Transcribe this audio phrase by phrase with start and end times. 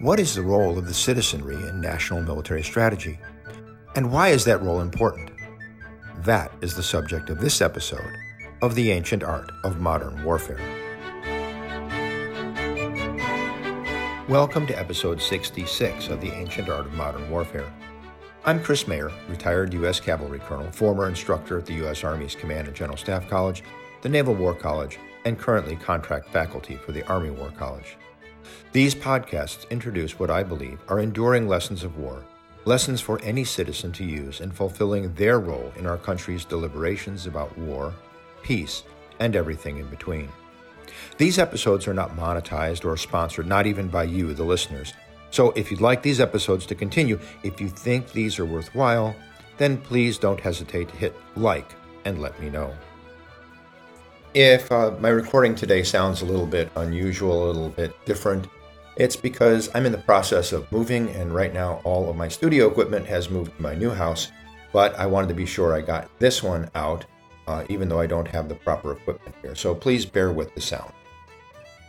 [0.00, 3.16] What is the role of the citizenry in national military strategy?
[3.94, 5.30] And why is that role important?
[6.24, 8.12] That is the subject of this episode
[8.60, 10.58] of The Ancient Art of Modern Warfare.
[14.28, 17.72] Welcome to episode 66 of The Ancient Art of Modern Warfare.
[18.44, 20.00] I'm Chris Mayer, retired U.S.
[20.00, 22.02] Cavalry Colonel, former instructor at the U.S.
[22.02, 23.62] Army's Command and General Staff College,
[24.02, 27.96] the Naval War College, and currently contract faculty for the Army War College.
[28.72, 32.24] These podcasts introduce what I believe are enduring lessons of war,
[32.64, 37.56] lessons for any citizen to use in fulfilling their role in our country's deliberations about
[37.58, 37.94] war,
[38.42, 38.82] peace,
[39.20, 40.28] and everything in between.
[41.16, 44.92] These episodes are not monetized or sponsored, not even by you, the listeners.
[45.30, 49.14] So if you'd like these episodes to continue, if you think these are worthwhile,
[49.56, 51.70] then please don't hesitate to hit like
[52.04, 52.72] and let me know.
[54.34, 58.48] If uh, my recording today sounds a little bit unusual, a little bit different,
[58.96, 62.66] it's because I'm in the process of moving, and right now all of my studio
[62.66, 64.32] equipment has moved to my new house.
[64.72, 67.04] But I wanted to be sure I got this one out,
[67.46, 69.54] uh, even though I don't have the proper equipment here.
[69.54, 70.92] So please bear with the sound.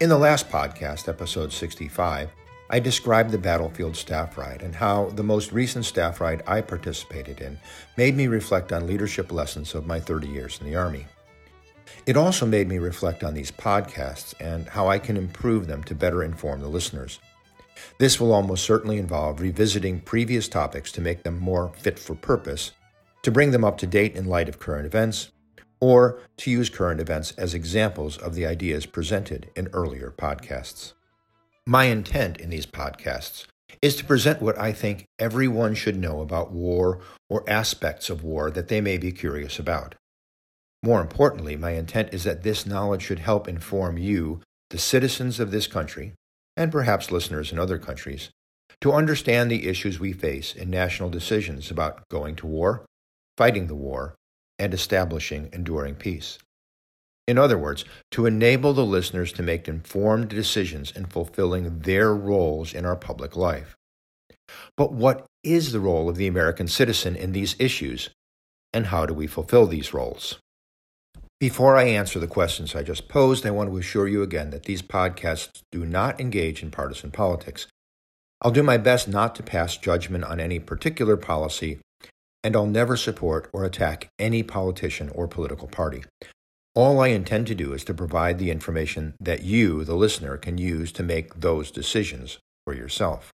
[0.00, 2.28] In the last podcast, episode 65,
[2.70, 7.40] I described the battlefield staff ride and how the most recent staff ride I participated
[7.40, 7.56] in
[7.96, 11.06] made me reflect on leadership lessons of my 30 years in the Army.
[12.06, 15.94] It also made me reflect on these podcasts and how I can improve them to
[15.94, 17.20] better inform the listeners.
[17.98, 22.72] This will almost certainly involve revisiting previous topics to make them more fit for purpose,
[23.22, 25.30] to bring them up to date in light of current events,
[25.80, 30.92] or to use current events as examples of the ideas presented in earlier podcasts.
[31.66, 33.46] My intent in these podcasts
[33.80, 38.50] is to present what I think everyone should know about war or aspects of war
[38.50, 39.94] that they may be curious about.
[40.82, 45.50] More importantly, my intent is that this knowledge should help inform you, the citizens of
[45.50, 46.14] this country,
[46.56, 48.30] and perhaps listeners in other countries,
[48.80, 52.84] to understand the issues we face in national decisions about going to war,
[53.38, 54.16] fighting the war,
[54.58, 56.38] and establishing enduring peace.
[57.28, 62.74] In other words, to enable the listeners to make informed decisions in fulfilling their roles
[62.74, 63.76] in our public life.
[64.76, 68.10] But what is the role of the American citizen in these issues,
[68.72, 70.38] and how do we fulfill these roles?
[71.42, 74.62] Before I answer the questions I just posed, I want to assure you again that
[74.62, 77.66] these podcasts do not engage in partisan politics.
[78.42, 81.80] I'll do my best not to pass judgment on any particular policy,
[82.44, 86.04] and I'll never support or attack any politician or political party.
[86.76, 90.58] All I intend to do is to provide the information that you, the listener, can
[90.58, 93.32] use to make those decisions for yourself.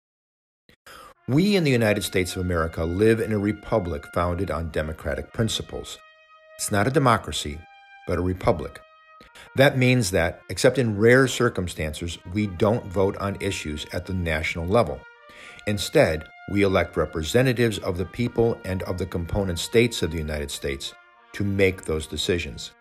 [1.28, 5.98] We in the United States of America live in a republic founded on democratic principles.
[6.56, 7.60] It's not a democracy,
[8.12, 8.78] but a republic.
[9.56, 14.66] That means that, except in rare circumstances, we don't vote on issues at the national
[14.66, 15.00] level.
[15.66, 20.50] Instead, we elect representatives of the people and of the component states of the United
[20.50, 20.92] States
[21.32, 22.72] to make those decisions.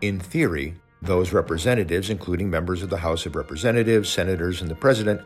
[0.00, 5.20] In theory, those representatives, including members of the House of Representatives, senators, and the President,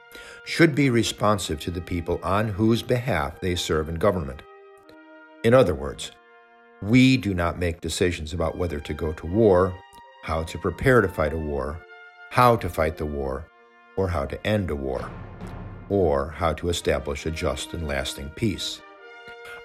[0.44, 4.42] should be responsive to the people on whose behalf they serve in government.
[5.42, 6.12] In other words,
[6.82, 9.74] we do not make decisions about whether to go to war,
[10.22, 11.80] how to prepare to fight a war,
[12.30, 13.46] how to fight the war,
[13.96, 15.10] or how to end a war,
[15.88, 18.80] or how to establish a just and lasting peace.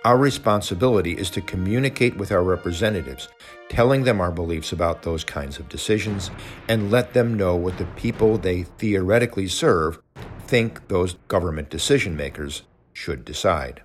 [0.03, 3.27] Our responsibility is to communicate with our representatives,
[3.69, 6.31] telling them our beliefs about those kinds of decisions,
[6.67, 9.99] and let them know what the people they theoretically serve
[10.47, 13.83] think those government decision makers should decide.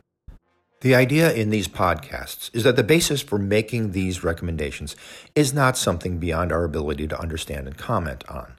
[0.82, 4.94] The idea in these podcasts is that the basis for making these recommendations
[5.34, 8.56] is not something beyond our ability to understand and comment on.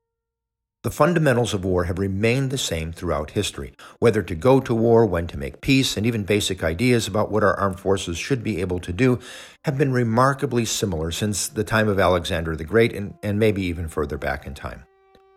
[0.84, 5.06] The fundamentals of war have remained the same throughout history, whether to go to war,
[5.06, 8.62] when to make peace, and even basic ideas about what our armed forces should be
[8.62, 9.20] able to do
[9.66, 13.88] have been remarkably similar since the time of Alexander the Great and, and maybe even
[13.88, 14.86] further back in time.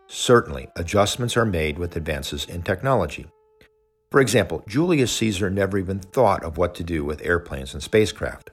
[0.07, 3.27] Certainly, adjustments are made with advances in technology.
[4.11, 8.51] For example, Julius Caesar never even thought of what to do with airplanes and spacecraft.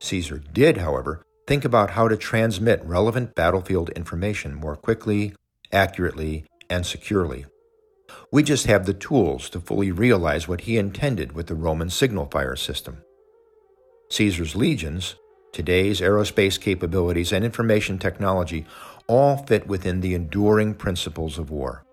[0.00, 5.34] Caesar did, however, think about how to transmit relevant battlefield information more quickly,
[5.72, 7.44] accurately, and securely.
[8.30, 12.26] We just have the tools to fully realize what he intended with the Roman signal
[12.26, 12.98] fire system.
[14.10, 15.16] Caesar's legions,
[15.52, 18.64] today's aerospace capabilities, and information technology
[19.08, 21.84] all fit within the enduring principles of war.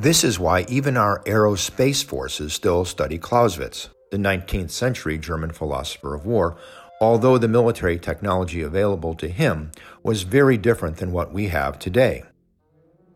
[0.00, 6.14] This is why even our aerospace forces still study Clausewitz, the 19th century German philosopher
[6.14, 6.56] of war,
[7.00, 9.72] although the military technology available to him
[10.04, 12.22] was very different than what we have today.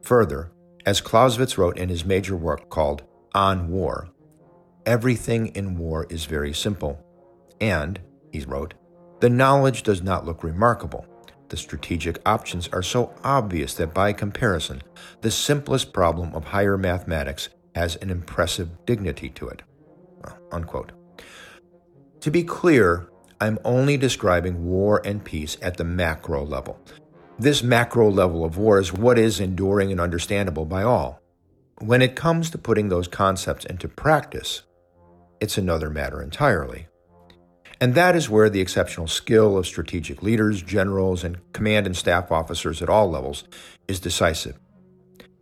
[0.02, 0.50] Further,
[0.84, 4.08] As Clausewitz wrote in his major work called On War,
[4.84, 6.98] everything in war is very simple.
[7.60, 8.00] And,
[8.32, 8.74] he wrote,
[9.20, 11.06] the knowledge does not look remarkable.
[11.52, 14.80] The strategic options are so obvious that by comparison,
[15.20, 19.60] the simplest problem of higher mathematics has an impressive dignity to it.
[20.50, 20.92] Unquote.
[22.22, 23.06] To be clear,
[23.38, 26.80] I'm only describing war and peace at the macro level.
[27.38, 31.20] This macro level of war is what is enduring and understandable by all.
[31.80, 34.62] When it comes to putting those concepts into practice,
[35.38, 36.86] it's another matter entirely.
[37.80, 42.30] And that is where the exceptional skill of strategic leaders, generals, and command and staff
[42.30, 43.44] officers at all levels
[43.88, 44.58] is decisive.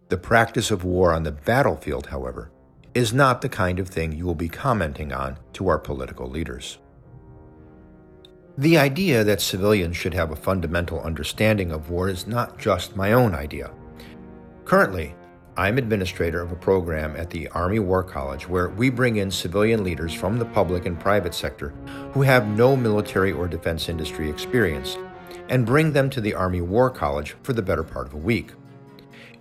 [0.09, 2.51] The practice of war on the battlefield, however,
[2.95, 6.79] is not the kind of thing you will be commenting on to our political leaders.
[8.59, 13.13] The idea that civilians should have a fundamental understanding of war is not just my
[13.13, 13.71] own idea.
[14.65, 15.15] Currently,
[15.61, 19.85] I'm administrator of a program at the Army War College where we bring in civilian
[19.85, 21.75] leaders from the public and private sector
[22.15, 24.97] who have no military or defense industry experience
[25.51, 28.53] and bring them to the Army War College for the better part of a week.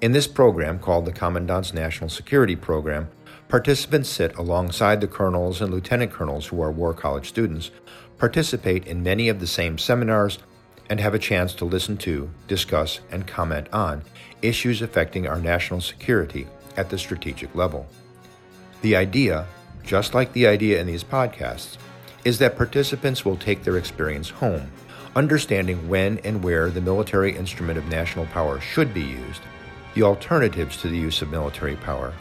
[0.01, 3.07] In this program, called the Commandant's National Security Program,
[3.47, 7.71] participants sit alongside the colonels and lieutenant colonels who are War College students,
[8.17, 10.37] participate in many of the same seminars,
[10.89, 14.03] and have a chance to listen to, discuss, and comment on
[14.41, 16.47] issues affecting our national security
[16.77, 17.87] at the strategic level.
[18.81, 19.47] The idea,
[19.83, 21.77] just like the idea in these podcasts,
[22.23, 24.71] is that participants will take their experience home,
[25.15, 29.41] understanding when and where the military instrument of national power should be used
[29.95, 32.13] the alternatives to the use of military power,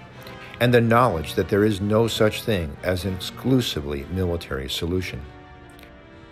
[0.61, 5.21] and the knowledge that there is no such thing as an exclusively military solution.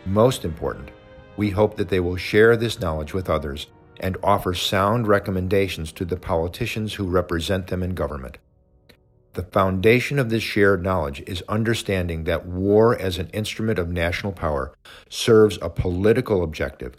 [0.04, 0.90] Most important,
[1.36, 3.66] we hope that they will share this knowledge with others
[4.00, 8.38] and offer sound recommendations to the politicians who represent them in government.
[9.34, 14.32] The foundation of this shared knowledge is understanding that war as an instrument of national
[14.32, 14.74] power
[15.10, 16.94] serves a political objective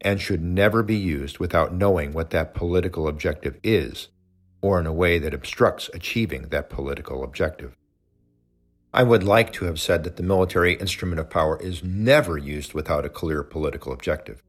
[0.00, 4.08] and should never be used without knowing what that political objective is,
[4.62, 7.76] or in a way that obstructs achieving that political objective.
[8.94, 12.74] I would like to have said that the military instrument of power is never used
[12.74, 14.42] without a clear political objective.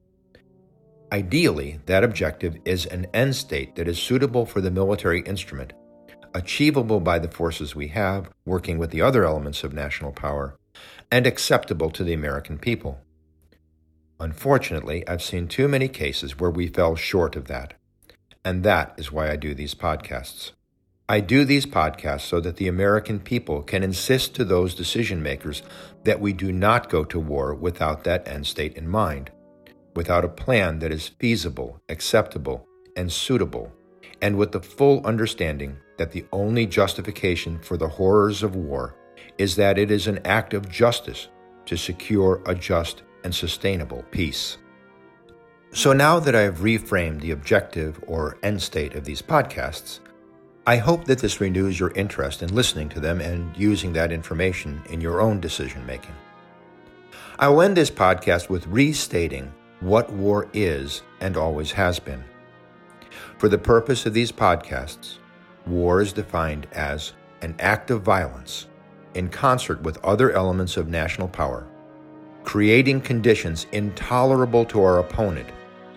[1.14, 5.72] Ideally, that objective is an end state that is suitable for the military instrument,
[6.34, 10.58] achievable by the forces we have, working with the other elements of national power,
[11.10, 13.00] and acceptable to the American people.
[14.20, 17.76] Unfortunately, I've seen too many cases where we fell short of that.
[18.44, 20.52] And that is why I do these podcasts.
[21.14, 25.62] I do these podcasts so that the American people can insist to those decision makers
[26.06, 29.30] that we do not go to war without that end state in mind,
[29.96, 32.68] without a plan that is feasible, acceptable,
[32.98, 33.72] and suitable,
[34.24, 38.96] and with the full understanding that the only justification for the horrors of war
[39.38, 41.28] is that it is an act of justice
[41.68, 44.58] to secure a just and sustainable peace.
[45.74, 50.00] So now that I have reframed the objective or end state of these podcasts,
[50.66, 54.82] I hope that this renews your interest in listening to them and using that information
[54.90, 56.16] in your own decision making.
[57.38, 62.24] I will end this podcast with restating what war is and always has been.
[63.38, 65.18] For the purpose of these podcasts,
[65.66, 67.12] war is defined as
[67.42, 68.68] an act of violence
[69.16, 71.68] in concert with other elements of national power
[72.44, 75.48] creating conditions intolerable to our opponent,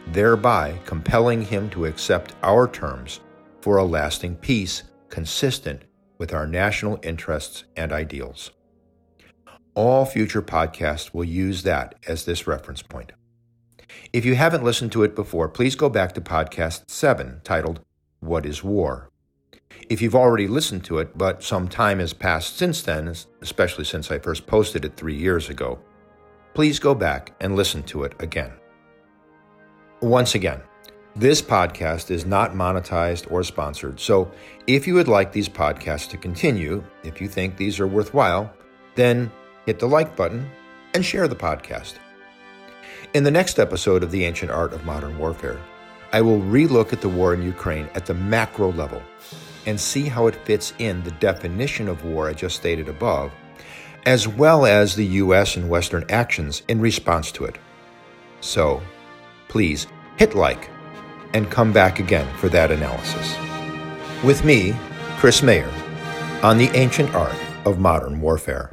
[0.08, 3.20] thereby compelling him to accept our terms
[3.66, 5.82] for a lasting peace consistent
[6.18, 8.52] with our national interests and ideals.
[9.74, 13.10] All future podcasts will use that as this reference point.
[14.12, 17.80] If you haven't listened to it before, please go back to podcast 7 titled
[18.20, 19.10] What is War?
[19.88, 24.12] If you've already listened to it, but some time has passed since then, especially since
[24.12, 25.80] I first posted it three years ago,
[26.54, 28.52] please go back and listen to it again.
[30.00, 30.62] Once again,
[31.16, 34.30] this podcast is not monetized or sponsored, so
[34.66, 38.52] if you would like these podcasts to continue, if you think these are worthwhile,
[38.94, 39.30] then
[39.64, 40.48] hit the like button
[40.94, 41.94] and share the podcast.
[43.14, 45.58] In the next episode of The Ancient Art of Modern Warfare,
[46.12, 49.02] I will relook at the war in Ukraine at the macro level
[49.64, 53.32] and see how it fits in the definition of war I just stated above
[54.06, 55.56] as well as the U.S.
[55.56, 57.58] and Western actions in response to it.
[58.40, 58.80] So,
[59.48, 60.70] please hit like
[61.36, 63.36] and come back again for that analysis.
[64.24, 64.74] With me,
[65.18, 65.70] Chris Mayer,
[66.42, 68.70] on the ancient art of modern warfare.